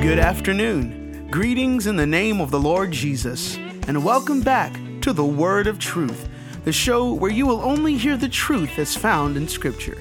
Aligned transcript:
Good 0.00 0.18
afternoon. 0.18 1.28
Greetings 1.30 1.86
in 1.86 1.94
the 1.94 2.06
name 2.06 2.40
of 2.40 2.50
the 2.50 2.58
Lord 2.58 2.90
Jesus, 2.90 3.58
and 3.86 4.02
welcome 4.02 4.40
back 4.40 4.72
to 5.02 5.12
the 5.12 5.26
Word 5.26 5.66
of 5.66 5.78
Truth, 5.78 6.26
the 6.64 6.72
show 6.72 7.12
where 7.12 7.30
you 7.30 7.46
will 7.46 7.60
only 7.60 7.98
hear 7.98 8.16
the 8.16 8.26
truth 8.26 8.78
as 8.78 8.96
found 8.96 9.36
in 9.36 9.46
Scripture. 9.46 9.98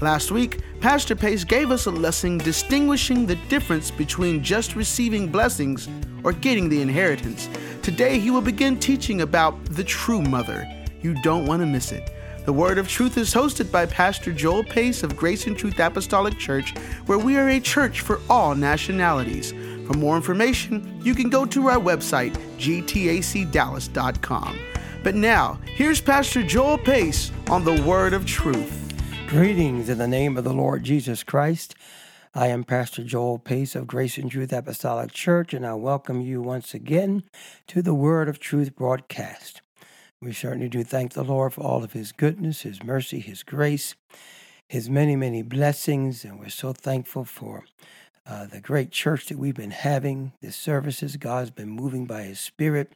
Last 0.00 0.30
week, 0.30 0.62
Pastor 0.80 1.14
Pace 1.14 1.44
gave 1.44 1.70
us 1.70 1.84
a 1.84 1.90
lesson 1.90 2.38
distinguishing 2.38 3.26
the 3.26 3.36
difference 3.50 3.90
between 3.90 4.42
just 4.42 4.74
receiving 4.74 5.28
blessings 5.28 5.86
or 6.24 6.32
getting 6.32 6.70
the 6.70 6.80
inheritance. 6.80 7.50
Today, 7.82 8.18
he 8.18 8.30
will 8.30 8.40
begin 8.40 8.80
teaching 8.80 9.20
about 9.20 9.62
the 9.66 9.84
true 9.84 10.22
mother. 10.22 10.66
You 11.02 11.14
don't 11.22 11.44
want 11.44 11.60
to 11.60 11.66
miss 11.66 11.92
it. 11.92 12.10
The 12.44 12.52
Word 12.52 12.78
of 12.78 12.88
Truth 12.88 13.18
is 13.18 13.32
hosted 13.32 13.70
by 13.70 13.86
Pastor 13.86 14.32
Joel 14.32 14.64
Pace 14.64 15.04
of 15.04 15.16
Grace 15.16 15.46
and 15.46 15.56
Truth 15.56 15.78
Apostolic 15.78 16.38
Church, 16.38 16.76
where 17.06 17.18
we 17.18 17.36
are 17.36 17.48
a 17.48 17.60
church 17.60 18.00
for 18.00 18.20
all 18.28 18.56
nationalities. 18.56 19.52
For 19.86 19.94
more 19.94 20.16
information, 20.16 21.00
you 21.04 21.14
can 21.14 21.30
go 21.30 21.46
to 21.46 21.68
our 21.68 21.78
website, 21.78 22.32
gtacdallas.com. 22.58 24.58
But 25.04 25.14
now, 25.14 25.60
here's 25.66 26.00
Pastor 26.00 26.42
Joel 26.42 26.78
Pace 26.78 27.30
on 27.48 27.64
the 27.64 27.80
Word 27.82 28.12
of 28.12 28.26
Truth. 28.26 28.92
Greetings 29.28 29.88
in 29.88 29.98
the 29.98 30.08
name 30.08 30.36
of 30.36 30.42
the 30.42 30.52
Lord 30.52 30.82
Jesus 30.82 31.22
Christ. 31.22 31.76
I 32.34 32.48
am 32.48 32.64
Pastor 32.64 33.04
Joel 33.04 33.38
Pace 33.38 33.76
of 33.76 33.86
Grace 33.86 34.18
and 34.18 34.28
Truth 34.28 34.52
Apostolic 34.52 35.12
Church, 35.12 35.54
and 35.54 35.64
I 35.64 35.74
welcome 35.74 36.20
you 36.20 36.42
once 36.42 36.74
again 36.74 37.22
to 37.68 37.82
the 37.82 37.94
Word 37.94 38.28
of 38.28 38.40
Truth 38.40 38.74
broadcast. 38.74 39.61
We 40.22 40.32
certainly 40.32 40.68
do 40.68 40.84
thank 40.84 41.14
the 41.14 41.24
Lord 41.24 41.52
for 41.52 41.62
all 41.62 41.82
of 41.82 41.94
His 41.94 42.12
goodness, 42.12 42.62
His 42.62 42.80
mercy, 42.84 43.18
His 43.18 43.42
grace, 43.42 43.96
His 44.68 44.88
many, 44.88 45.16
many 45.16 45.42
blessings, 45.42 46.24
and 46.24 46.38
we're 46.38 46.48
so 46.48 46.72
thankful 46.72 47.24
for 47.24 47.64
uh, 48.24 48.46
the 48.46 48.60
great 48.60 48.92
church 48.92 49.26
that 49.26 49.36
we've 49.36 49.56
been 49.56 49.72
having, 49.72 50.30
the 50.40 50.52
services. 50.52 51.16
God's 51.16 51.50
been 51.50 51.70
moving 51.70 52.06
by 52.06 52.22
His 52.22 52.38
Spirit, 52.38 52.92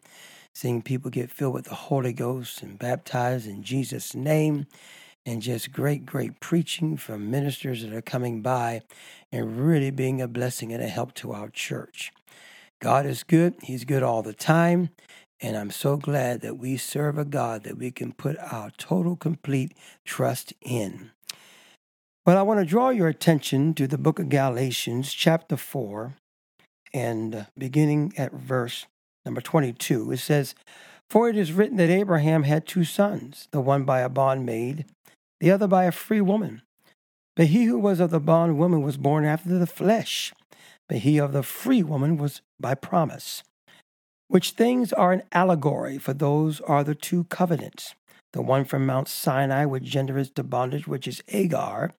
seeing 0.55 0.83
people 0.83 1.11
get 1.11 1.33
filled 1.33 1.55
with 1.55 1.65
the 1.65 1.75
Holy 1.75 2.12
Ghost 2.12 2.62
and 2.62 2.78
baptized 2.78 3.48
in 3.48 3.65
Jesus' 3.65 4.15
name, 4.15 4.69
and 5.27 5.43
just 5.43 5.72
great, 5.72 6.06
great 6.06 6.39
preaching 6.39 6.97
from 6.97 7.28
ministers 7.28 7.83
that 7.83 7.93
are 7.93 8.03
coming 8.03 8.41
by 8.41 8.83
and 9.33 9.59
really 9.59 9.91
being 9.91 10.22
a 10.22 10.28
blessing 10.28 10.72
and 10.72 10.81
a 10.81 10.87
help 10.87 11.12
to 11.15 11.33
our 11.33 11.48
church. 11.48 12.12
God 12.78 13.05
is 13.05 13.25
good, 13.25 13.56
He's 13.62 13.84
good 13.84 14.05
all 14.05 14.22
the 14.22 14.33
time. 14.33 14.91
And 15.41 15.56
I'm 15.56 15.70
so 15.70 15.97
glad 15.97 16.41
that 16.41 16.56
we 16.56 16.77
serve 16.79 17.19
a 17.19 17.25
God 17.25 17.65
that 17.65 17.77
we 17.77 17.91
can 17.91 18.12
put 18.12 18.39
our 18.39 18.70
total, 18.79 19.17
complete 19.17 19.77
trust 20.05 20.55
in. 20.62 21.11
But 22.25 22.39
I 22.39 22.43
want 22.43 22.61
to 22.61 22.67
draw 22.67 22.89
your 22.89 23.09
attention 23.09 23.75
to 23.75 23.87
the 23.87 23.98
book 23.98 24.19
of 24.19 24.31
Galatians, 24.31 25.12
chapter 25.12 25.56
4, 25.56 26.15
and 26.95 27.47
beginning 27.56 28.15
at 28.17 28.33
verse 28.33 28.87
number 29.25 29.43
22. 29.43 30.12
It 30.12 30.19
says, 30.19 30.55
For 31.11 31.28
it 31.28 31.37
is 31.37 31.53
written 31.53 31.77
that 31.77 31.91
Abraham 31.91 32.45
had 32.45 32.67
two 32.67 32.84
sons, 32.84 33.47
the 33.50 33.61
one 33.61 33.84
by 33.84 34.00
a 34.00 34.09
bondmaid, 34.09 34.87
the 35.41 35.50
other 35.50 35.69
by 35.69 35.84
a 35.84 35.93
free 35.93 36.23
woman. 36.23 36.62
But 37.37 37.48
he 37.48 37.65
who 37.65 37.78
was 37.78 38.00
of 38.00 38.11
the 38.11 38.21
bondwoman 38.21 38.81
was 38.81 38.97
born 38.97 39.27
after 39.27 39.59
the 39.59 39.67
flesh, 39.67 40.33
but 40.89 40.98
he 40.98 41.19
of 41.19 41.33
the 41.33 41.43
free 41.43 41.83
woman 41.83 42.17
was 42.17 42.41
by 42.59 42.75
promise 42.75 43.43
which 44.28 44.52
things 44.52 44.92
are 44.92 45.12
an 45.12 45.22
allegory, 45.32 45.98
for 45.98 46.12
those 46.12 46.60
are 46.62 46.82
the 46.82 46.94
two 46.94 47.24
covenants. 47.24 47.94
The 48.32 48.42
one 48.42 48.64
from 48.64 48.84
Mount 48.84 49.08
Sinai, 49.08 49.64
which 49.64 49.84
gendereth 49.84 50.34
to 50.34 50.42
bondage, 50.42 50.86
which 50.86 51.06
is 51.06 51.22
Agar. 51.28 51.92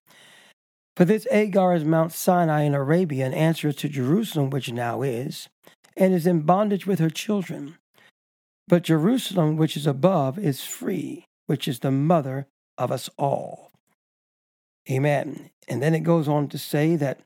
For 0.96 1.04
this 1.04 1.26
Agar 1.30 1.74
is 1.74 1.84
Mount 1.84 2.12
Sinai 2.12 2.62
in 2.62 2.74
Arabia, 2.74 3.24
and 3.26 3.34
answereth 3.34 3.78
to 3.78 3.88
Jerusalem, 3.88 4.50
which 4.50 4.70
now 4.70 5.02
is, 5.02 5.48
and 5.96 6.14
is 6.14 6.26
in 6.26 6.42
bondage 6.42 6.86
with 6.86 6.98
her 6.98 7.10
children. 7.10 7.76
But 8.68 8.82
Jerusalem, 8.82 9.56
which 9.56 9.76
is 9.76 9.86
above, 9.86 10.38
is 10.38 10.62
free, 10.62 11.24
which 11.46 11.66
is 11.66 11.80
the 11.80 11.90
mother 11.90 12.46
of 12.76 12.92
us 12.92 13.08
all. 13.16 13.72
Amen. 14.90 15.50
And 15.66 15.82
then 15.82 15.94
it 15.94 16.00
goes 16.00 16.28
on 16.28 16.48
to 16.48 16.58
say 16.58 16.94
that 16.96 17.20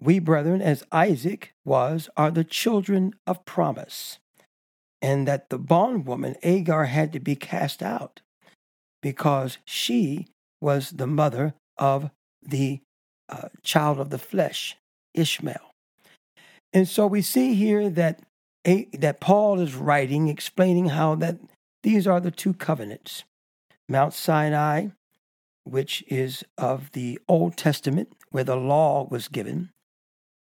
we, 0.00 0.18
brethren, 0.18 0.60
as 0.60 0.84
Isaac 0.92 1.52
was, 1.64 2.08
are 2.16 2.30
the 2.30 2.44
children 2.44 3.14
of 3.26 3.44
promise 3.44 4.18
and 5.02 5.26
that 5.28 5.50
the 5.50 5.58
bondwoman 5.58 6.36
Agar 6.42 6.84
had 6.84 7.12
to 7.12 7.20
be 7.20 7.36
cast 7.36 7.82
out 7.82 8.20
because 9.02 9.58
she 9.64 10.26
was 10.60 10.90
the 10.90 11.06
mother 11.06 11.54
of 11.78 12.10
the 12.42 12.80
uh, 13.28 13.48
child 13.62 14.00
of 14.00 14.10
the 14.10 14.18
flesh, 14.18 14.76
Ishmael. 15.14 15.72
And 16.72 16.88
so 16.88 17.06
we 17.06 17.22
see 17.22 17.54
here 17.54 17.88
that 17.90 18.20
a, 18.66 18.88
that 18.94 19.20
Paul 19.20 19.60
is 19.60 19.74
writing, 19.74 20.28
explaining 20.28 20.90
how 20.90 21.14
that 21.16 21.38
these 21.82 22.06
are 22.06 22.20
the 22.20 22.30
two 22.30 22.52
covenants 22.52 23.24
Mount 23.88 24.12
Sinai, 24.12 24.88
which 25.64 26.02
is 26.08 26.44
of 26.58 26.90
the 26.92 27.18
Old 27.28 27.56
Testament, 27.56 28.12
where 28.30 28.44
the 28.44 28.56
law 28.56 29.06
was 29.08 29.28
given, 29.28 29.70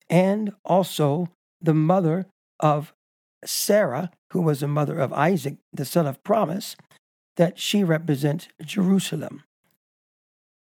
and 0.10 0.54
also 0.64 1.30
the 1.62 1.74
mother 1.74 2.28
of 2.60 2.94
Sarah, 3.50 4.12
who 4.32 4.42
was 4.42 4.60
the 4.60 4.68
mother 4.68 5.00
of 5.00 5.14
Isaac, 5.14 5.58
the 5.72 5.86
son 5.86 6.08
of 6.08 6.24
promise, 6.24 6.76
that 7.38 7.60
she 7.60 7.84
represents 7.84 8.48
Jerusalem. 8.62 9.44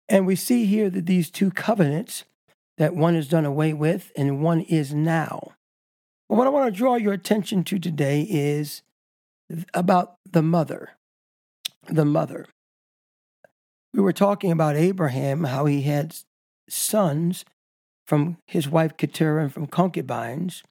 And 0.07 0.25
we 0.25 0.35
see 0.35 0.65
here 0.65 0.89
that 0.89 1.05
these 1.05 1.29
two 1.29 1.51
covenants, 1.51 2.25
that 2.77 2.95
one 2.95 3.15
is 3.15 3.27
done 3.27 3.45
away 3.45 3.73
with 3.73 4.11
and 4.17 4.41
one 4.41 4.61
is 4.61 4.93
now. 4.93 5.53
But 6.27 6.35
what 6.35 6.47
I 6.47 6.51
want 6.51 6.73
to 6.73 6.77
draw 6.77 6.95
your 6.95 7.13
attention 7.13 7.63
to 7.65 7.79
today 7.79 8.21
is 8.29 8.81
about 9.73 10.15
the 10.29 10.41
mother. 10.41 10.91
The 11.87 12.05
mother. 12.05 12.47
We 13.93 14.01
were 14.01 14.13
talking 14.13 14.51
about 14.51 14.77
Abraham, 14.77 15.43
how 15.43 15.65
he 15.65 15.81
had 15.81 16.15
sons 16.69 17.43
from 18.05 18.37
his 18.47 18.69
wife 18.69 18.95
Keturah 18.97 19.43
and 19.43 19.53
from 19.53 19.67
concubines, 19.67 20.63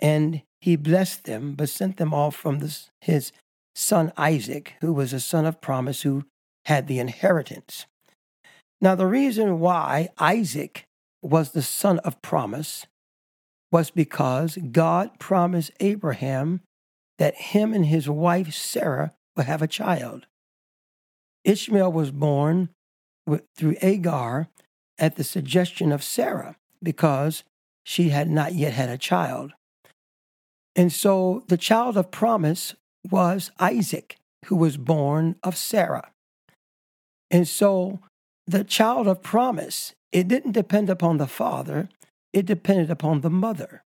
and 0.00 0.42
he 0.60 0.76
blessed 0.76 1.24
them, 1.24 1.54
but 1.54 1.68
sent 1.68 1.96
them 1.96 2.14
off 2.14 2.34
from 2.34 2.58
this, 2.58 2.90
his 3.00 3.32
son 3.74 4.12
Isaac, 4.16 4.74
who 4.80 4.92
was 4.92 5.12
a 5.12 5.20
son 5.20 5.46
of 5.46 5.60
promise, 5.60 6.02
who 6.02 6.24
had 6.64 6.86
the 6.86 6.98
inheritance. 6.98 7.86
Now, 8.80 8.94
the 8.94 9.06
reason 9.06 9.60
why 9.60 10.08
Isaac 10.18 10.86
was 11.22 11.52
the 11.52 11.62
son 11.62 11.98
of 12.00 12.20
promise 12.22 12.86
was 13.72 13.90
because 13.90 14.58
God 14.72 15.18
promised 15.18 15.70
Abraham 15.80 16.60
that 17.18 17.34
him 17.34 17.72
and 17.72 17.86
his 17.86 18.08
wife 18.08 18.52
Sarah 18.52 19.12
would 19.36 19.46
have 19.46 19.62
a 19.62 19.66
child. 19.66 20.26
Ishmael 21.44 21.92
was 21.92 22.10
born 22.10 22.70
through 23.56 23.76
Agar 23.82 24.48
at 24.98 25.16
the 25.16 25.24
suggestion 25.24 25.92
of 25.92 26.02
Sarah 26.02 26.56
because 26.82 27.44
she 27.84 28.10
had 28.10 28.28
not 28.28 28.54
yet 28.54 28.72
had 28.72 28.88
a 28.88 28.98
child. 28.98 29.52
And 30.76 30.92
so 30.92 31.42
the 31.48 31.56
child 31.56 31.96
of 31.96 32.10
promise 32.10 32.74
was 33.10 33.50
Isaac, 33.58 34.18
who 34.44 34.56
was 34.56 34.76
born 34.76 35.36
of 35.42 35.56
Sarah. 35.56 36.12
And 37.30 37.48
so 37.48 38.00
the 38.46 38.62
child 38.62 39.08
of 39.08 39.22
promise, 39.22 39.94
it 40.12 40.28
didn't 40.28 40.52
depend 40.52 40.90
upon 40.90 41.16
the 41.16 41.26
father, 41.26 41.88
it 42.32 42.44
depended 42.44 42.90
upon 42.90 43.22
the 43.22 43.30
mother. 43.30 43.82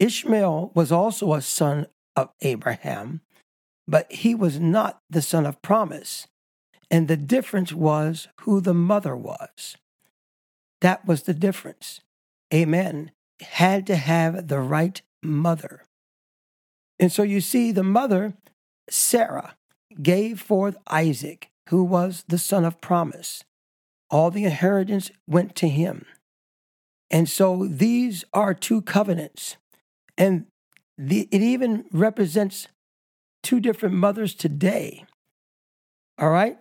Ishmael 0.00 0.72
was 0.74 0.90
also 0.90 1.32
a 1.32 1.40
son 1.40 1.86
of 2.16 2.30
Abraham, 2.40 3.20
but 3.86 4.10
he 4.10 4.34
was 4.34 4.58
not 4.58 5.00
the 5.08 5.22
son 5.22 5.46
of 5.46 5.62
promise. 5.62 6.26
And 6.90 7.06
the 7.06 7.16
difference 7.16 7.72
was 7.72 8.26
who 8.40 8.60
the 8.60 8.74
mother 8.74 9.16
was. 9.16 9.76
That 10.80 11.06
was 11.06 11.22
the 11.22 11.34
difference. 11.34 12.00
Amen. 12.52 13.12
Had 13.40 13.86
to 13.86 13.96
have 13.96 14.48
the 14.48 14.60
right 14.60 15.00
mother. 15.22 15.82
And 17.00 17.10
so 17.10 17.22
you 17.22 17.40
see, 17.40 17.72
the 17.72 17.82
mother, 17.82 18.34
Sarah, 18.90 19.56
gave 20.02 20.38
forth 20.38 20.76
Isaac, 20.88 21.48
who 21.70 21.82
was 21.82 22.24
the 22.28 22.38
son 22.38 22.64
of 22.64 22.80
promise. 22.82 23.42
All 24.10 24.30
the 24.30 24.44
inheritance 24.44 25.10
went 25.26 25.56
to 25.56 25.68
him. 25.68 26.04
And 27.10 27.26
so 27.28 27.66
these 27.66 28.24
are 28.34 28.52
two 28.52 28.82
covenants. 28.82 29.56
And 30.18 30.44
the, 30.98 31.26
it 31.32 31.40
even 31.40 31.86
represents 31.90 32.68
two 33.42 33.60
different 33.60 33.94
mothers 33.94 34.34
today. 34.34 35.06
All 36.18 36.30
right? 36.30 36.58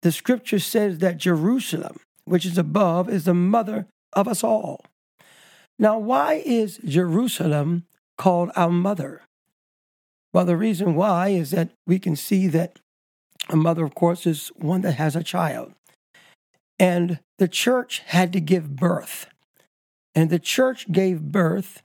The 0.00 0.10
scripture 0.10 0.58
says 0.58 0.98
that 0.98 1.18
Jerusalem, 1.18 1.98
which 2.24 2.46
is 2.46 2.56
above, 2.56 3.10
is 3.10 3.26
the 3.26 3.34
mother 3.34 3.86
of 4.14 4.26
us 4.26 4.42
all. 4.42 4.84
Now, 5.78 5.98
why 5.98 6.42
is 6.44 6.78
Jerusalem 6.78 7.84
called 8.16 8.50
our 8.56 8.70
mother? 8.70 9.20
Well, 10.32 10.44
the 10.44 10.56
reason 10.56 10.94
why 10.94 11.28
is 11.28 11.50
that 11.50 11.70
we 11.86 11.98
can 11.98 12.16
see 12.16 12.46
that 12.48 12.78
a 13.48 13.56
mother, 13.56 13.84
of 13.84 13.94
course, 13.94 14.26
is 14.26 14.48
one 14.56 14.80
that 14.82 14.92
has 14.92 15.14
a 15.14 15.22
child. 15.22 15.72
And 16.78 17.20
the 17.38 17.48
church 17.48 18.02
had 18.06 18.32
to 18.32 18.40
give 18.40 18.76
birth. 18.76 19.26
And 20.14 20.30
the 20.30 20.38
church 20.38 20.90
gave 20.90 21.20
birth 21.20 21.82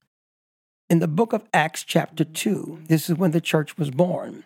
in 0.89 0.99
the 0.99 1.07
book 1.07 1.33
of 1.33 1.47
Acts, 1.53 1.83
chapter 1.83 2.23
2. 2.23 2.83
This 2.87 3.09
is 3.09 3.17
when 3.17 3.31
the 3.31 3.41
church 3.41 3.77
was 3.77 3.89
born. 3.89 4.45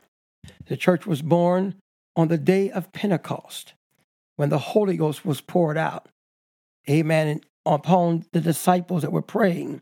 The 0.65 0.77
church 0.77 1.05
was 1.05 1.21
born 1.21 1.75
on 2.15 2.27
the 2.27 2.37
day 2.37 2.69
of 2.69 2.91
Pentecost, 2.91 3.73
when 4.35 4.49
the 4.49 4.57
Holy 4.57 4.97
Ghost 4.97 5.25
was 5.25 5.41
poured 5.41 5.77
out. 5.77 6.07
Amen. 6.89 7.41
Upon 7.65 8.25
the 8.31 8.41
disciples 8.41 9.03
that 9.03 9.11
were 9.11 9.21
praying. 9.21 9.81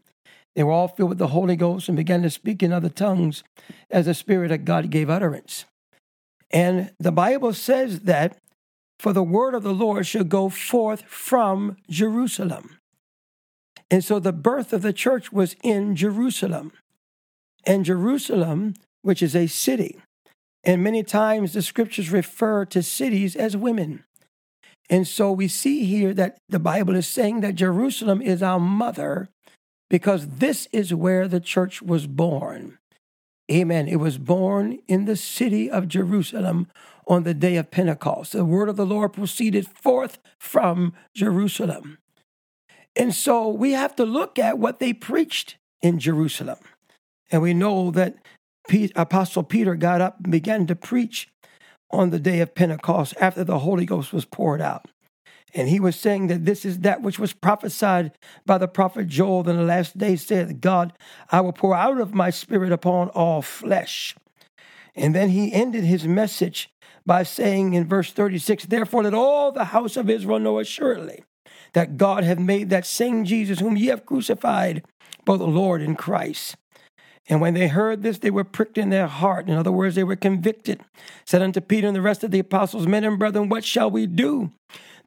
They 0.56 0.64
were 0.64 0.72
all 0.72 0.88
filled 0.88 1.10
with 1.10 1.20
the 1.20 1.28
Holy 1.28 1.56
Ghost 1.56 1.88
and 1.88 1.98
began 1.98 2.22
to 2.24 2.30
speak 2.30 2.64
in 2.64 2.74
other 2.74 2.90
tongues 2.90 3.44
as 3.90 4.06
the 4.06 4.14
Spirit 4.14 4.52
of 4.52 4.66
God 4.66 4.90
gave 4.90 5.10
utterance. 5.10 5.66
And 6.52 6.92
the 7.00 7.12
Bible 7.12 7.54
says 7.54 8.02
that 8.02 8.38
for 8.98 9.14
the 9.14 9.24
word 9.24 9.54
of 9.54 9.64
the 9.64 9.74
Lord 9.74 10.06
shall 10.06 10.24
go 10.24 10.50
forth 10.50 11.04
from 11.04 11.78
Jerusalem. 11.90 12.78
And 13.92 14.04
so 14.04 14.20
the 14.20 14.34
birth 14.34 14.74
of 14.74 14.82
the 14.82 14.94
church 14.94 15.32
was 15.32 15.56
in 15.64 15.96
Jerusalem. 15.96 16.74
And 17.66 17.86
Jerusalem, 17.86 18.76
which 19.02 19.22
is 19.22 19.36
a 19.36 19.48
city, 19.48 20.02
and 20.64 20.84
many 20.84 21.04
times 21.04 21.54
the 21.54 21.62
scriptures 21.62 22.12
refer 22.12 22.66
to 22.66 22.84
cities 22.84 23.36
as 23.36 23.56
women. 23.56 24.04
And 24.90 25.08
so 25.08 25.32
we 25.32 25.48
see 25.48 25.86
here 25.86 26.14
that 26.16 26.38
the 26.50 26.60
Bible 26.60 26.96
is 26.96 27.08
saying 27.08 27.42
that 27.42 27.56
Jerusalem 27.56 28.22
is 28.22 28.44
our 28.44 28.60
mother 28.60 29.30
because 29.90 30.28
this 30.28 30.68
is 30.72 30.94
where 30.94 31.28
the 31.28 31.40
church 31.40 31.82
was 31.82 32.08
born. 32.08 32.78
Amen. 33.52 33.88
It 33.88 33.98
was 33.98 34.18
born 34.18 34.80
in 34.88 35.06
the 35.06 35.16
city 35.16 35.70
of 35.70 35.88
Jerusalem 35.88 36.68
on 37.08 37.24
the 37.24 37.34
day 37.34 37.56
of 37.56 37.72
Pentecost. 37.72 38.34
The 38.34 38.46
word 38.46 38.70
of 38.70 38.76
the 38.76 38.86
Lord 38.86 39.14
proceeded 39.14 39.68
forth 39.68 40.20
from 40.38 40.94
Jerusalem. 41.16 41.98
And 42.96 43.14
so 43.14 43.50
we 43.50 43.72
have 43.72 43.96
to 43.96 44.06
look 44.06 44.38
at 44.38 44.60
what 44.60 44.80
they 44.80 44.94
preached 44.94 45.58
in 45.82 46.00
Jerusalem. 46.00 46.60
And 47.32 47.42
we 47.42 47.54
know 47.54 47.90
that 47.92 48.18
Apostle 48.96 49.44
Peter 49.44 49.76
got 49.76 50.02
up 50.02 50.18
and 50.22 50.32
began 50.32 50.68
to 50.68 50.76
preach 50.76 51.30
on 51.90 52.12
the 52.12 52.20
day 52.20 52.40
of 52.40 52.54
Pentecost 52.54 53.16
after 53.20 53.44
the 53.44 53.60
Holy 53.60 53.86
Ghost 53.86 54.14
was 54.14 54.26
poured 54.26 54.62
out. 54.62 54.86
And 55.54 55.68
he 55.68 55.80
was 55.80 55.96
saying 55.96 56.28
that 56.28 56.46
this 56.46 56.66
is 56.66 56.80
that 56.80 57.02
which 57.02 57.20
was 57.20 57.34
prophesied 57.34 58.12
by 58.46 58.58
the 58.58 58.68
prophet 58.68 59.08
Joel 59.08 59.50
in 59.50 59.58
the 59.58 59.64
last 59.64 59.98
days, 59.98 60.26
said, 60.26 60.62
God, 60.62 60.94
I 61.32 61.42
will 61.42 61.54
pour 61.54 61.76
out 61.76 62.00
of 62.00 62.14
my 62.14 62.30
spirit 62.30 62.72
upon 62.72 63.10
all 63.10 63.42
flesh. 63.42 64.16
And 64.96 65.16
then 65.16 65.30
he 65.30 65.54
ended 65.54 65.84
his 65.84 66.06
message 66.06 66.70
by 67.06 67.24
saying 67.24 67.74
in 67.74 67.88
verse 67.88 68.12
36, 68.12 68.66
Therefore 68.66 69.04
let 69.04 69.14
all 69.14 69.52
the 69.52 69.66
house 69.66 69.98
of 69.98 70.10
Israel 70.10 70.40
know 70.40 70.60
assuredly 70.60 71.24
that 71.74 71.98
God 71.98 72.24
hath 72.24 72.40
made 72.40 72.70
that 72.70 72.86
same 72.86 73.26
Jesus 73.26 73.60
whom 73.60 73.78
ye 73.78 73.88
have 73.88 74.06
crucified, 74.06 74.84
both 75.26 75.42
Lord 75.42 75.82
and 75.82 75.98
Christ. 75.98 76.56
And 77.28 77.42
when 77.42 77.54
they 77.54 77.68
heard 77.68 78.02
this, 78.02 78.18
they 78.18 78.32
were 78.32 78.44
pricked 78.44 78.78
in 78.78 78.90
their 78.90 79.08
heart. 79.08 79.48
In 79.48 79.56
other 79.56 79.72
words, 79.72 79.96
they 79.96 80.04
were 80.04 80.16
convicted. 80.16 80.82
Said 81.26 81.44
unto 81.44 81.62
Peter 81.62 81.88
and 81.88 81.96
the 81.96 82.02
rest 82.02 82.24
of 82.24 82.32
the 82.32 82.40
apostles, 82.40 82.88
Men 82.88 83.04
and 83.04 83.20
brethren, 83.20 83.50
what 83.50 83.64
shall 83.64 83.92
we 83.92 84.08
do? 84.08 84.52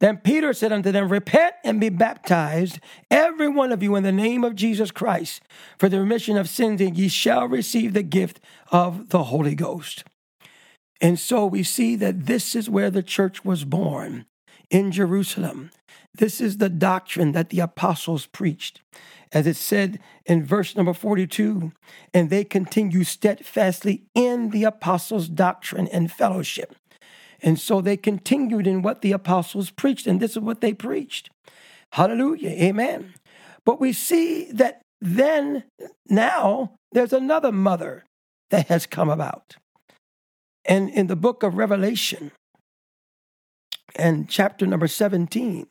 Then 0.02 0.16
Peter 0.16 0.52
said 0.52 0.72
unto 0.72 0.90
them, 0.90 1.08
Repent 1.08 1.54
and 1.62 1.80
be 1.80 1.88
baptized, 1.88 2.80
every 3.08 3.48
one 3.48 3.70
of 3.70 3.84
you, 3.84 3.94
in 3.94 4.02
the 4.02 4.10
name 4.10 4.42
of 4.42 4.56
Jesus 4.56 4.90
Christ, 4.90 5.42
for 5.78 5.88
the 5.88 6.00
remission 6.00 6.36
of 6.36 6.48
sins, 6.48 6.80
and 6.80 6.98
ye 6.98 7.06
shall 7.06 7.46
receive 7.46 7.92
the 7.92 8.02
gift 8.02 8.40
of 8.72 9.10
the 9.10 9.22
Holy 9.22 9.54
Ghost. 9.54 10.02
And 11.00 11.20
so 11.20 11.46
we 11.46 11.62
see 11.62 11.94
that 11.94 12.26
this 12.26 12.56
is 12.56 12.68
where 12.68 12.90
the 12.90 13.04
church 13.04 13.44
was 13.44 13.64
born 13.64 14.26
in 14.70 14.90
Jerusalem. 14.90 15.70
This 16.12 16.40
is 16.40 16.56
the 16.56 16.68
doctrine 16.68 17.30
that 17.30 17.50
the 17.50 17.60
apostles 17.60 18.26
preached. 18.26 18.80
As 19.30 19.46
it 19.46 19.56
said 19.56 20.00
in 20.26 20.44
verse 20.44 20.74
number 20.74 20.94
42, 20.94 21.70
and 22.12 22.28
they 22.28 22.42
continue 22.42 23.04
steadfastly 23.04 24.02
in 24.16 24.50
the 24.50 24.64
apostles' 24.64 25.28
doctrine 25.28 25.86
and 25.86 26.10
fellowship. 26.10 26.74
And 27.42 27.58
so 27.58 27.80
they 27.80 27.96
continued 27.96 28.66
in 28.66 28.82
what 28.82 29.02
the 29.02 29.12
apostles 29.12 29.70
preached, 29.70 30.06
and 30.06 30.20
this 30.20 30.32
is 30.32 30.38
what 30.38 30.60
they 30.60 30.72
preached. 30.72 31.30
Hallelujah. 31.92 32.50
Amen. 32.50 33.14
But 33.64 33.80
we 33.80 33.92
see 33.92 34.50
that 34.52 34.82
then, 35.00 35.64
now, 36.08 36.74
there's 36.92 37.12
another 37.12 37.50
mother 37.50 38.04
that 38.50 38.68
has 38.68 38.86
come 38.86 39.10
about. 39.10 39.56
And 40.64 40.88
in 40.90 41.08
the 41.08 41.16
book 41.16 41.42
of 41.42 41.56
Revelation, 41.56 42.30
and 43.96 44.28
chapter 44.28 44.66
number 44.66 44.86
17, 44.86 45.66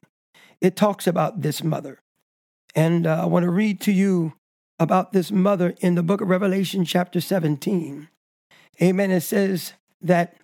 it 0.59 0.75
talks 0.75 1.07
about 1.07 1.41
this 1.41 1.63
mother. 1.63 1.99
And 2.75 3.07
uh, 3.07 3.23
I 3.23 3.25
want 3.25 3.43
to 3.43 3.49
read 3.49 3.81
to 3.81 3.91
you 3.91 4.33
about 4.79 5.13
this 5.13 5.31
mother 5.31 5.75
in 5.79 5.95
the 5.95 6.03
book 6.03 6.21
of 6.21 6.29
Revelation, 6.29 6.85
chapter 6.85 7.21
17. 7.21 8.09
Amen. 8.81 9.11
It 9.11 9.21
says 9.21 9.73
that 10.01 10.35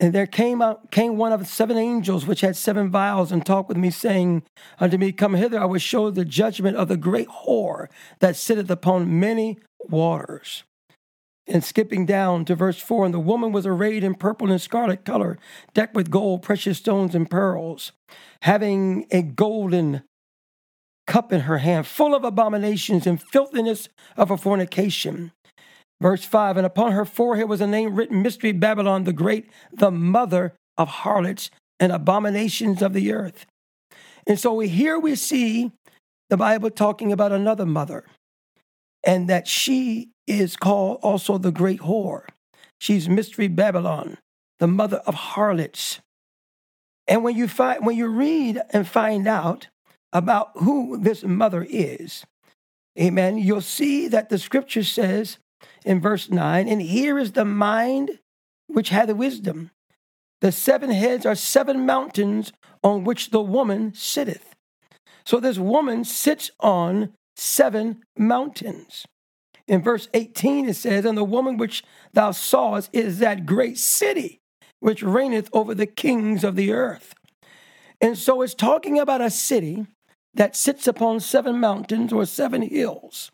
and 0.00 0.14
there 0.14 0.26
came 0.26 0.62
out 0.62 0.90
came 0.90 1.18
one 1.18 1.32
of 1.32 1.46
seven 1.46 1.76
angels 1.76 2.26
which 2.26 2.40
had 2.40 2.56
seven 2.56 2.90
vials 2.90 3.30
and 3.30 3.44
talked 3.44 3.68
with 3.68 3.76
me, 3.76 3.90
saying 3.90 4.42
unto 4.80 4.96
me, 4.96 5.12
Come 5.12 5.34
hither, 5.34 5.60
I 5.60 5.66
will 5.66 5.78
show 5.78 6.10
the 6.10 6.24
judgment 6.24 6.78
of 6.78 6.88
the 6.88 6.96
great 6.96 7.28
whore 7.28 7.88
that 8.20 8.34
sitteth 8.34 8.70
upon 8.70 9.20
many 9.20 9.58
waters. 9.78 10.64
And 11.46 11.62
skipping 11.62 12.06
down 12.06 12.44
to 12.46 12.54
verse 12.54 12.80
4, 12.80 13.06
and 13.06 13.14
the 13.14 13.20
woman 13.20 13.52
was 13.52 13.66
arrayed 13.66 14.04
in 14.04 14.14
purple 14.14 14.50
and 14.50 14.60
scarlet 14.60 15.04
color, 15.04 15.36
decked 15.74 15.94
with 15.94 16.10
gold, 16.10 16.42
precious 16.42 16.78
stones, 16.78 17.14
and 17.14 17.28
pearls, 17.28 17.92
having 18.42 19.06
a 19.10 19.22
golden 19.22 20.02
cup 21.06 21.32
in 21.32 21.40
her 21.40 21.58
hand, 21.58 21.86
full 21.86 22.14
of 22.14 22.24
abominations 22.24 23.06
and 23.06 23.20
filthiness 23.20 23.88
of 24.16 24.30
a 24.30 24.36
fornication. 24.36 25.32
Verse 26.00 26.24
5 26.24 26.56
And 26.56 26.66
upon 26.66 26.92
her 26.92 27.04
forehead 27.04 27.48
was 27.48 27.60
a 27.60 27.66
name 27.66 27.94
written 27.94 28.22
Mystery 28.22 28.52
Babylon 28.52 29.04
the 29.04 29.12
Great, 29.12 29.50
the 29.72 29.90
mother 29.90 30.54
of 30.76 30.88
harlots 30.88 31.50
and 31.78 31.92
abominations 31.92 32.82
of 32.82 32.92
the 32.92 33.12
earth. 33.12 33.46
And 34.26 34.38
so 34.38 34.54
we, 34.54 34.68
here 34.68 34.98
we 34.98 35.14
see 35.14 35.72
the 36.28 36.36
Bible 36.36 36.70
talking 36.70 37.12
about 37.12 37.32
another 37.32 37.66
mother, 37.66 38.04
and 39.02 39.28
that 39.28 39.48
she 39.48 40.10
is 40.26 40.56
called 40.56 40.98
also 41.02 41.38
the 41.38 41.50
great 41.50 41.80
whore. 41.80 42.26
She's 42.78 43.08
Mystery 43.08 43.48
Babylon, 43.48 44.18
the 44.58 44.68
mother 44.68 44.98
of 44.98 45.14
harlots. 45.14 46.00
And 47.08 47.24
when 47.24 47.36
you 47.36 47.48
find 47.48 47.84
when 47.84 47.96
you 47.96 48.06
read 48.06 48.60
and 48.70 48.86
find 48.86 49.26
out 49.26 49.68
about 50.12 50.50
who 50.54 50.98
this 50.98 51.24
mother 51.24 51.66
is, 51.68 52.24
amen, 52.98 53.38
you'll 53.38 53.60
see 53.60 54.06
that 54.08 54.28
the 54.28 54.38
scripture 54.38 54.84
says 54.84 55.38
in 55.84 56.00
verse 56.00 56.30
9, 56.30 56.68
and 56.68 56.82
here 56.82 57.18
is 57.18 57.32
the 57.32 57.44
mind 57.44 58.18
which 58.66 58.90
hath 58.90 59.10
wisdom. 59.12 59.70
The 60.40 60.52
seven 60.52 60.90
heads 60.90 61.26
are 61.26 61.34
seven 61.34 61.84
mountains 61.84 62.52
on 62.82 63.04
which 63.04 63.30
the 63.30 63.42
woman 63.42 63.92
sitteth. 63.94 64.54
So 65.24 65.38
this 65.38 65.58
woman 65.58 66.04
sits 66.04 66.50
on 66.60 67.12
seven 67.36 68.02
mountains. 68.16 69.06
In 69.66 69.82
verse 69.82 70.08
18, 70.14 70.68
it 70.68 70.74
says, 70.74 71.04
And 71.04 71.16
the 71.16 71.24
woman 71.24 71.56
which 71.56 71.84
thou 72.12 72.32
sawest 72.32 72.90
is 72.92 73.18
that 73.18 73.46
great 73.46 73.78
city 73.78 74.40
which 74.80 75.02
reigneth 75.02 75.48
over 75.52 75.74
the 75.74 75.86
kings 75.86 76.42
of 76.42 76.56
the 76.56 76.72
earth. 76.72 77.14
And 78.00 78.16
so 78.16 78.42
it's 78.42 78.54
talking 78.54 78.98
about 78.98 79.20
a 79.20 79.30
city 79.30 79.86
that 80.34 80.56
sits 80.56 80.86
upon 80.86 81.20
seven 81.20 81.60
mountains 81.60 82.12
or 82.12 82.24
seven 82.24 82.62
hills. 82.62 83.30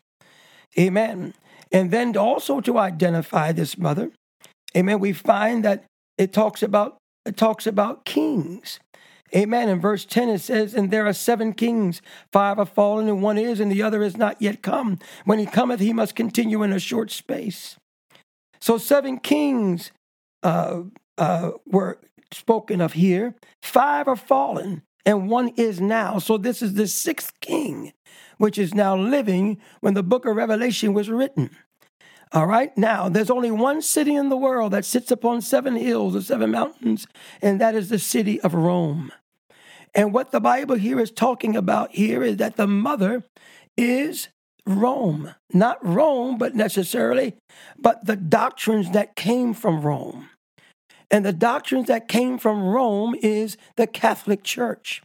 Amen. 0.77 1.33
And 1.71 1.91
then 1.91 2.15
also 2.15 2.61
to 2.61 2.77
identify 2.77 3.51
this 3.51 3.77
mother, 3.77 4.11
amen, 4.75 4.99
we 4.99 5.13
find 5.13 5.63
that 5.65 5.85
it 6.17 6.33
talks 6.33 6.63
about 6.63 6.97
it 7.25 7.35
talks 7.35 7.67
about 7.67 8.05
kings. 8.05 8.79
Amen. 9.35 9.67
In 9.67 9.81
verse 9.81 10.05
10, 10.05 10.29
it 10.29 10.39
says, 10.39 10.73
And 10.73 10.89
there 10.89 11.05
are 11.05 11.13
seven 11.13 11.53
kings, 11.53 12.01
five 12.31 12.57
are 12.57 12.65
fallen, 12.65 13.09
and 13.09 13.21
one 13.21 13.37
is, 13.37 13.59
and 13.59 13.69
the 13.69 13.83
other 13.83 14.01
is 14.01 14.15
not 14.15 14.41
yet 14.41 14.61
come. 14.61 14.99
When 15.25 15.37
he 15.37 15.45
cometh, 15.45 15.81
he 15.81 15.91
must 15.91 16.15
continue 16.15 16.63
in 16.63 16.71
a 16.71 16.79
short 16.79 17.11
space. 17.11 17.75
So, 18.61 18.77
seven 18.77 19.19
kings 19.19 19.91
uh, 20.43 20.83
uh, 21.17 21.51
were 21.65 21.99
spoken 22.31 22.79
of 22.79 22.93
here. 22.93 23.35
Five 23.61 24.07
are 24.07 24.15
fallen, 24.15 24.83
and 25.05 25.29
one 25.29 25.49
is 25.57 25.81
now. 25.81 26.19
So, 26.19 26.37
this 26.37 26.61
is 26.61 26.75
the 26.75 26.87
sixth 26.87 27.33
king, 27.41 27.91
which 28.37 28.57
is 28.57 28.73
now 28.73 28.95
living 28.95 29.59
when 29.81 29.93
the 29.93 30.03
book 30.03 30.25
of 30.25 30.35
Revelation 30.35 30.93
was 30.93 31.09
written. 31.09 31.49
All 32.33 32.45
right, 32.45 32.77
now 32.77 33.07
there's 33.07 33.29
only 33.29 33.51
one 33.51 33.81
city 33.81 34.13
in 34.13 34.29
the 34.29 34.37
world 34.37 34.73
that 34.73 34.85
sits 34.85 35.11
upon 35.11 35.41
seven 35.41 35.75
hills 35.75 36.15
or 36.15 36.21
seven 36.21 36.51
mountains, 36.51 37.07
and 37.41 37.61
that 37.61 37.73
is 37.73 37.89
the 37.89 37.99
city 37.99 38.41
of 38.41 38.53
Rome. 38.53 39.11
And 39.95 40.13
what 40.13 40.31
the 40.31 40.41
Bible 40.41 40.75
here 40.75 40.99
is 40.99 41.09
talking 41.09 41.55
about 41.55 41.95
here 41.95 42.21
is 42.23 42.37
that 42.37 42.57
the 42.57 42.67
mother 42.67 43.23
is 43.77 44.27
Rome. 44.65 45.33
Not 45.53 45.83
Rome, 45.85 46.37
but 46.37 46.53
necessarily, 46.53 47.35
but 47.79 48.05
the 48.05 48.17
doctrines 48.17 48.91
that 48.91 49.15
came 49.15 49.53
from 49.53 49.81
Rome. 49.81 50.29
And 51.09 51.25
the 51.25 51.33
doctrines 51.33 51.87
that 51.87 52.09
came 52.09 52.37
from 52.37 52.61
Rome 52.61 53.15
is 53.21 53.55
the 53.77 53.87
Catholic 53.87 54.43
Church. 54.43 55.01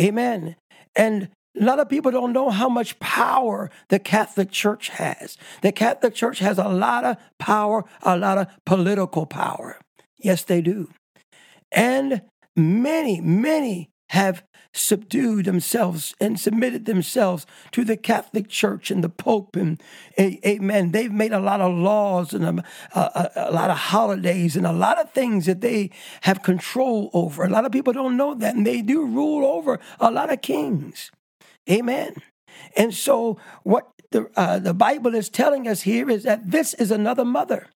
Amen. 0.00 0.56
And 0.96 1.28
A 1.60 1.64
lot 1.64 1.80
of 1.80 1.88
people 1.88 2.10
don't 2.10 2.32
know 2.32 2.50
how 2.50 2.68
much 2.68 2.98
power 2.98 3.70
the 3.88 3.98
Catholic 3.98 4.50
Church 4.50 4.88
has. 4.88 5.36
The 5.60 5.72
Catholic 5.72 6.14
Church 6.14 6.38
has 6.38 6.58
a 6.58 6.68
lot 6.68 7.04
of 7.04 7.16
power, 7.38 7.84
a 8.02 8.16
lot 8.16 8.38
of 8.38 8.46
political 8.64 9.26
power. 9.26 9.78
Yes, 10.16 10.44
they 10.44 10.62
do. 10.62 10.88
And 11.70 12.22
many, 12.56 13.20
many 13.20 13.90
have 14.10 14.42
subdued 14.74 15.44
themselves 15.44 16.14
and 16.20 16.40
submitted 16.40 16.86
themselves 16.86 17.46
to 17.72 17.84
the 17.84 17.96
Catholic 17.96 18.48
Church 18.48 18.90
and 18.90 19.04
the 19.04 19.08
Pope 19.08 19.56
and 19.56 19.82
amen. 20.18 20.92
They've 20.92 21.12
made 21.12 21.32
a 21.32 21.40
lot 21.40 21.60
of 21.60 21.74
laws 21.74 22.32
and 22.32 22.44
um, 22.44 22.62
a, 22.94 23.00
a, 23.00 23.30
a, 23.36 23.50
lot 23.50 23.70
of 23.70 23.76
holidays 23.76 24.56
and 24.56 24.66
a 24.66 24.72
lot 24.72 24.98
of 24.98 25.12
things 25.12 25.46
that 25.46 25.60
they 25.60 25.90
have 26.22 26.42
control 26.42 27.10
over. 27.12 27.44
A 27.44 27.50
lot 27.50 27.66
of 27.66 27.72
people 27.72 27.92
don't 27.92 28.16
know 28.16 28.34
that, 28.34 28.54
and 28.54 28.66
they 28.66 28.80
do 28.80 29.04
rule 29.04 29.44
over 29.44 29.78
a 30.00 30.10
lot 30.10 30.32
of 30.32 30.40
kings. 30.40 31.10
Amen. 31.70 32.16
And 32.76 32.94
so, 32.94 33.38
what 33.62 33.88
the, 34.10 34.30
uh, 34.36 34.58
the 34.58 34.74
Bible 34.74 35.14
is 35.14 35.28
telling 35.28 35.66
us 35.66 35.82
here 35.82 36.10
is 36.10 36.24
that 36.24 36.50
this 36.50 36.74
is 36.74 36.90
another 36.90 37.24
mother. 37.24 37.68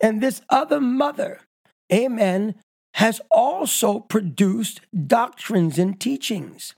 And 0.00 0.20
this 0.20 0.42
other 0.48 0.80
mother, 0.80 1.40
amen, 1.92 2.54
has 2.94 3.20
also 3.30 4.00
produced 4.00 4.80
doctrines 5.06 5.78
and 5.78 6.00
teachings. 6.00 6.74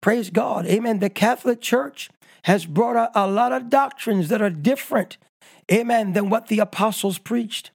Praise 0.00 0.30
God. 0.30 0.66
Amen. 0.66 1.00
The 1.00 1.10
Catholic 1.10 1.60
Church 1.60 2.10
has 2.44 2.66
brought 2.66 2.96
a, 2.96 3.24
a 3.24 3.26
lot 3.26 3.52
of 3.52 3.70
doctrines 3.70 4.28
that 4.28 4.42
are 4.42 4.50
different, 4.50 5.18
amen, 5.70 6.12
than 6.12 6.30
what 6.30 6.46
the 6.46 6.60
apostles 6.60 7.18
preached. 7.18 7.70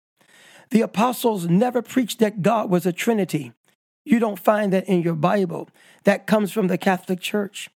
The 0.72 0.81
apostles 0.81 1.48
never 1.48 1.81
preached 1.81 2.19
that 2.19 2.41
God 2.41 2.69
was 2.69 2.86
a 2.86 2.93
Trinity. 2.93 3.51
You 4.05 4.19
don't 4.19 4.39
find 4.39 4.74
that 4.74 4.88
in 4.88 5.01
your 5.01 5.15
Bible. 5.15 5.69
That 6.03 6.27
comes 6.27 6.51
from 6.51 6.67
the 6.67 6.77
Catholic 6.77 7.19
Church. 7.19 7.69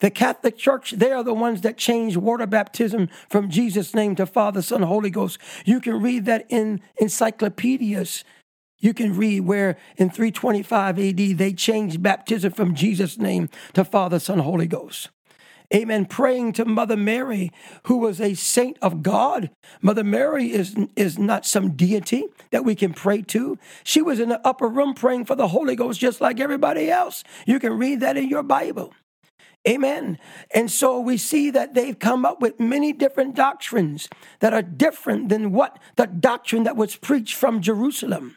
The 0.00 0.10
Catholic 0.10 0.56
Church, 0.56 0.92
they 0.92 1.12
are 1.12 1.24
the 1.24 1.34
ones 1.34 1.60
that 1.62 1.76
changed 1.76 2.16
water 2.16 2.46
baptism 2.46 3.08
from 3.28 3.50
Jesus' 3.50 3.94
name 3.94 4.14
to 4.16 4.26
Father, 4.26 4.62
Son, 4.62 4.82
Holy 4.82 5.10
Ghost. 5.10 5.38
You 5.64 5.80
can 5.80 6.00
read 6.00 6.24
that 6.26 6.46
in 6.48 6.80
encyclopedias. 6.96 8.24
You 8.78 8.92
can 8.92 9.16
read 9.16 9.40
where 9.40 9.78
in 9.96 10.10
325 10.10 10.98
AD 10.98 11.16
they 11.38 11.52
changed 11.52 12.02
baptism 12.02 12.52
from 12.52 12.74
Jesus' 12.74 13.18
name 13.18 13.48
to 13.72 13.84
Father, 13.84 14.18
Son, 14.18 14.40
Holy 14.40 14.66
Ghost. 14.66 15.10
Amen. 15.72 16.04
Praying 16.04 16.52
to 16.54 16.64
Mother 16.64 16.96
Mary, 16.96 17.50
who 17.84 17.96
was 17.96 18.20
a 18.20 18.34
saint 18.34 18.76
of 18.82 19.02
God. 19.02 19.50
Mother 19.80 20.04
Mary 20.04 20.52
is, 20.52 20.76
is 20.94 21.18
not 21.18 21.46
some 21.46 21.72
deity 21.72 22.26
that 22.50 22.64
we 22.64 22.74
can 22.74 22.92
pray 22.92 23.22
to. 23.22 23.58
She 23.82 24.02
was 24.02 24.20
in 24.20 24.28
the 24.28 24.46
upper 24.46 24.68
room 24.68 24.94
praying 24.94 25.24
for 25.24 25.34
the 25.34 25.48
Holy 25.48 25.74
Ghost 25.74 25.98
just 25.98 26.20
like 26.20 26.38
everybody 26.38 26.90
else. 26.90 27.24
You 27.46 27.58
can 27.58 27.78
read 27.78 28.00
that 28.00 28.16
in 28.16 28.28
your 28.28 28.42
Bible. 28.42 28.92
Amen. 29.66 30.18
And 30.52 30.70
so 30.70 31.00
we 31.00 31.16
see 31.16 31.50
that 31.50 31.72
they've 31.74 31.98
come 31.98 32.26
up 32.26 32.42
with 32.42 32.60
many 32.60 32.92
different 32.92 33.34
doctrines 33.34 34.08
that 34.40 34.52
are 34.52 34.62
different 34.62 35.30
than 35.30 35.52
what 35.52 35.78
the 35.96 36.06
doctrine 36.06 36.64
that 36.64 36.76
was 36.76 36.96
preached 36.96 37.34
from 37.34 37.62
Jerusalem. 37.62 38.36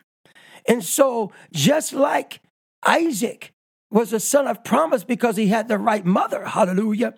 And 0.66 0.84
so, 0.84 1.32
just 1.52 1.94
like 1.94 2.42
Isaac 2.86 3.54
was 3.90 4.14
a 4.14 4.20
son 4.20 4.48
of 4.48 4.64
promise 4.64 5.04
because 5.04 5.38
he 5.38 5.48
had 5.48 5.68
the 5.68 5.78
right 5.78 6.06
mother, 6.06 6.46
hallelujah. 6.46 7.16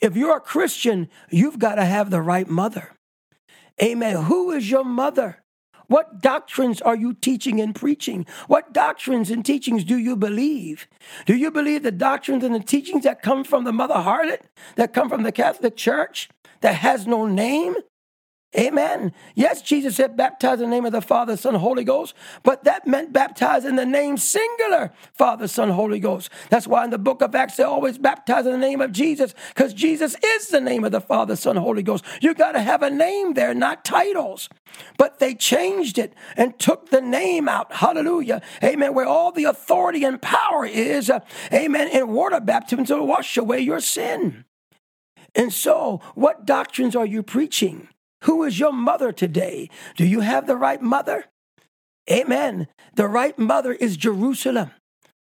If 0.00 0.16
you're 0.16 0.36
a 0.36 0.40
Christian, 0.40 1.08
you've 1.30 1.58
got 1.58 1.76
to 1.76 1.84
have 1.84 2.10
the 2.10 2.22
right 2.22 2.48
mother. 2.48 2.92
Amen. 3.82 4.24
Who 4.24 4.52
is 4.52 4.70
your 4.70 4.84
mother? 4.84 5.41
What 5.88 6.20
doctrines 6.20 6.80
are 6.80 6.96
you 6.96 7.14
teaching 7.14 7.60
and 7.60 7.74
preaching? 7.74 8.26
What 8.46 8.72
doctrines 8.72 9.30
and 9.30 9.44
teachings 9.44 9.84
do 9.84 9.96
you 9.96 10.16
believe? 10.16 10.86
Do 11.26 11.36
you 11.36 11.50
believe 11.50 11.82
the 11.82 11.92
doctrines 11.92 12.44
and 12.44 12.54
the 12.54 12.60
teachings 12.60 13.04
that 13.04 13.22
come 13.22 13.44
from 13.44 13.64
the 13.64 13.72
mother 13.72 13.94
harlot, 13.94 14.42
that 14.76 14.92
come 14.92 15.08
from 15.08 15.22
the 15.22 15.32
Catholic 15.32 15.76
Church, 15.76 16.28
that 16.60 16.76
has 16.76 17.06
no 17.06 17.26
name? 17.26 17.74
Amen. 18.58 19.14
Yes, 19.34 19.62
Jesus 19.62 19.96
said, 19.96 20.14
baptize 20.14 20.60
in 20.60 20.68
the 20.68 20.76
name 20.76 20.84
of 20.84 20.92
the 20.92 21.00
Father, 21.00 21.38
Son, 21.38 21.54
Holy 21.54 21.84
Ghost, 21.84 22.14
but 22.42 22.64
that 22.64 22.86
meant 22.86 23.10
baptize 23.10 23.64
in 23.64 23.76
the 23.76 23.86
name 23.86 24.18
singular, 24.18 24.92
Father, 25.14 25.48
Son, 25.48 25.70
Holy 25.70 25.98
Ghost. 25.98 26.28
That's 26.50 26.66
why 26.66 26.84
in 26.84 26.90
the 26.90 26.98
book 26.98 27.22
of 27.22 27.34
Acts, 27.34 27.56
they 27.56 27.62
always 27.62 27.96
baptize 27.96 28.44
in 28.44 28.52
the 28.52 28.58
name 28.58 28.82
of 28.82 28.92
Jesus, 28.92 29.34
because 29.48 29.72
Jesus 29.72 30.16
is 30.22 30.48
the 30.48 30.60
name 30.60 30.84
of 30.84 30.92
the 30.92 31.00
Father, 31.00 31.34
Son, 31.34 31.56
Holy 31.56 31.82
Ghost. 31.82 32.04
You 32.20 32.34
got 32.34 32.52
to 32.52 32.60
have 32.60 32.82
a 32.82 32.90
name 32.90 33.32
there, 33.32 33.54
not 33.54 33.86
titles. 33.86 34.50
But 34.98 35.18
they 35.18 35.34
changed 35.34 35.98
it 35.98 36.14
and 36.36 36.58
took 36.58 36.90
the 36.90 37.00
name 37.00 37.48
out. 37.48 37.72
Hallelujah. 37.72 38.42
Amen. 38.62 38.94
Where 38.94 39.06
all 39.06 39.32
the 39.32 39.44
authority 39.44 40.04
and 40.04 40.20
power 40.20 40.66
is, 40.66 41.10
uh, 41.10 41.20
amen, 41.52 41.88
in 41.88 42.08
water 42.08 42.40
baptism 42.40 42.84
to 42.86 43.02
wash 43.02 43.36
away 43.36 43.60
your 43.60 43.80
sin. 43.80 44.44
And 45.34 45.52
so, 45.52 46.00
what 46.14 46.44
doctrines 46.44 46.94
are 46.94 47.06
you 47.06 47.22
preaching? 47.22 47.88
Who 48.22 48.44
is 48.44 48.58
your 48.58 48.72
mother 48.72 49.12
today? 49.12 49.68
Do 49.96 50.06
you 50.06 50.20
have 50.20 50.46
the 50.46 50.56
right 50.56 50.80
mother? 50.80 51.26
Amen. 52.10 52.68
The 52.94 53.08
right 53.08 53.38
mother 53.38 53.72
is 53.72 53.96
Jerusalem. 53.96 54.70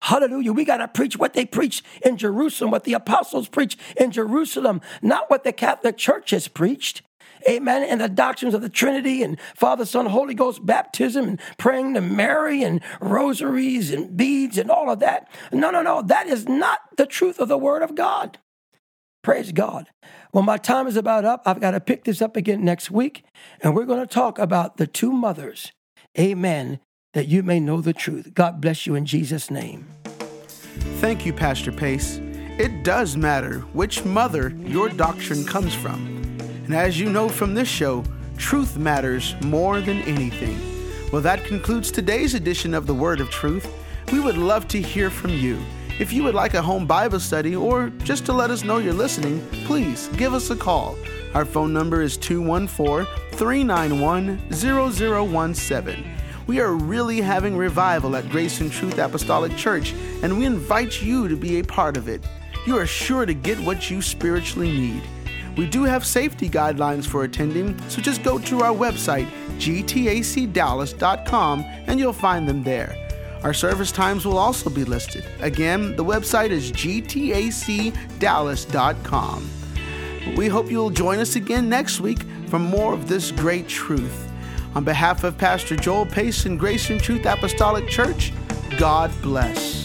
Hallelujah. 0.02 0.52
We 0.52 0.64
got 0.64 0.78
to 0.78 0.88
preach 0.88 1.18
what 1.18 1.34
they 1.34 1.44
preach 1.44 1.82
in 2.04 2.16
Jerusalem, 2.16 2.70
what 2.70 2.84
the 2.84 2.94
apostles 2.94 3.48
preach 3.48 3.76
in 3.96 4.10
Jerusalem, 4.10 4.80
not 5.02 5.28
what 5.28 5.44
the 5.44 5.52
Catholic 5.52 5.98
Church 5.98 6.30
has 6.30 6.48
preached. 6.48 7.02
Amen. 7.48 7.82
And 7.82 8.00
the 8.00 8.08
doctrines 8.08 8.54
of 8.54 8.62
the 8.62 8.68
Trinity 8.68 9.22
and 9.22 9.38
Father, 9.54 9.84
Son, 9.84 10.06
Holy 10.06 10.34
Ghost 10.34 10.64
baptism 10.64 11.28
and 11.28 11.40
praying 11.58 11.94
to 11.94 12.00
Mary 12.00 12.62
and 12.62 12.82
rosaries 13.00 13.90
and 13.92 14.16
beads 14.16 14.58
and 14.58 14.70
all 14.70 14.90
of 14.90 15.00
that. 15.00 15.28
No, 15.52 15.70
no, 15.70 15.82
no. 15.82 16.02
That 16.02 16.26
is 16.26 16.48
not 16.48 16.80
the 16.96 17.06
truth 17.06 17.38
of 17.38 17.48
the 17.48 17.58
Word 17.58 17.82
of 17.82 17.94
God. 17.94 18.38
Praise 19.22 19.52
God. 19.52 19.88
Well, 20.32 20.42
my 20.42 20.56
time 20.56 20.86
is 20.86 20.96
about 20.96 21.24
up. 21.24 21.42
I've 21.44 21.60
got 21.60 21.72
to 21.72 21.80
pick 21.80 22.04
this 22.04 22.22
up 22.22 22.36
again 22.36 22.64
next 22.64 22.90
week, 22.90 23.24
and 23.60 23.74
we're 23.74 23.84
going 23.84 24.00
to 24.00 24.06
talk 24.06 24.38
about 24.38 24.78
the 24.78 24.86
two 24.86 25.12
mothers. 25.12 25.72
Amen. 26.18 26.80
That 27.12 27.28
you 27.28 27.42
may 27.42 27.60
know 27.60 27.80
the 27.80 27.92
truth. 27.92 28.34
God 28.34 28.60
bless 28.60 28.86
you 28.86 28.94
in 28.94 29.04
Jesus' 29.04 29.50
name. 29.50 29.86
Thank 31.00 31.26
you, 31.26 31.32
Pastor 31.32 31.72
Pace. 31.72 32.18
It 32.58 32.84
does 32.84 33.16
matter 33.16 33.60
which 33.72 34.04
mother 34.04 34.50
your 34.64 34.88
doctrine 34.88 35.44
comes 35.44 35.74
from. 35.74 36.06
And 36.64 36.74
as 36.74 37.00
you 37.00 37.10
know 37.10 37.28
from 37.28 37.54
this 37.54 37.68
show, 37.68 38.04
truth 38.36 38.78
matters 38.78 39.34
more 39.42 39.80
than 39.80 40.02
anything. 40.02 40.58
Well, 41.10 41.22
that 41.22 41.44
concludes 41.44 41.90
today's 41.90 42.34
edition 42.34 42.72
of 42.72 42.86
the 42.86 42.94
Word 42.94 43.20
of 43.20 43.28
Truth. 43.30 43.68
We 44.12 44.20
would 44.20 44.38
love 44.38 44.68
to 44.68 44.80
hear 44.80 45.10
from 45.10 45.32
you. 45.32 45.58
If 46.00 46.12
you 46.14 46.22
would 46.22 46.34
like 46.34 46.54
a 46.54 46.62
home 46.62 46.86
Bible 46.86 47.20
study 47.20 47.54
or 47.54 47.90
just 48.04 48.24
to 48.24 48.32
let 48.32 48.50
us 48.50 48.64
know 48.64 48.78
you're 48.78 48.94
listening, 48.94 49.46
please 49.66 50.08
give 50.16 50.32
us 50.32 50.48
a 50.48 50.56
call. 50.56 50.96
Our 51.34 51.44
phone 51.44 51.74
number 51.74 52.00
is 52.00 52.16
214 52.16 53.06
391 53.32 54.40
0017. 54.50 56.04
We 56.46 56.58
are 56.58 56.72
really 56.72 57.20
having 57.20 57.54
revival 57.54 58.16
at 58.16 58.30
Grace 58.30 58.62
and 58.62 58.72
Truth 58.72 58.98
Apostolic 58.98 59.54
Church, 59.58 59.92
and 60.22 60.38
we 60.38 60.46
invite 60.46 61.02
you 61.02 61.28
to 61.28 61.36
be 61.36 61.60
a 61.60 61.64
part 61.64 61.98
of 61.98 62.08
it. 62.08 62.26
You 62.66 62.78
are 62.78 62.86
sure 62.86 63.26
to 63.26 63.34
get 63.34 63.60
what 63.60 63.90
you 63.90 64.00
spiritually 64.00 64.72
need. 64.72 65.02
We 65.58 65.66
do 65.66 65.84
have 65.84 66.06
safety 66.06 66.48
guidelines 66.48 67.04
for 67.04 67.24
attending, 67.24 67.78
so 67.90 68.00
just 68.00 68.22
go 68.22 68.38
to 68.38 68.62
our 68.62 68.74
website, 68.74 69.28
gtacdallas.com, 69.58 71.60
and 71.60 72.00
you'll 72.00 72.14
find 72.14 72.48
them 72.48 72.62
there. 72.62 73.09
Our 73.42 73.54
service 73.54 73.90
times 73.90 74.26
will 74.26 74.38
also 74.38 74.68
be 74.68 74.84
listed. 74.84 75.24
Again, 75.40 75.96
the 75.96 76.04
website 76.04 76.50
is 76.50 76.70
gtacdallas.com. 76.72 79.50
We 80.36 80.48
hope 80.48 80.70
you'll 80.70 80.90
join 80.90 81.18
us 81.18 81.36
again 81.36 81.66
next 81.68 82.00
week 82.00 82.22
for 82.48 82.58
more 82.58 82.92
of 82.92 83.08
this 83.08 83.32
great 83.32 83.66
truth. 83.66 84.30
On 84.74 84.84
behalf 84.84 85.24
of 85.24 85.38
Pastor 85.38 85.76
Joel 85.76 86.06
Pace 86.06 86.44
and 86.44 86.58
Grace 86.58 86.90
and 86.90 87.00
Truth 87.00 87.24
Apostolic 87.24 87.88
Church, 87.88 88.32
God 88.78 89.10
bless. 89.22 89.79